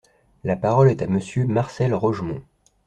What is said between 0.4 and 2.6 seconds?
La parole est à Monsieur Marcel Rogemont.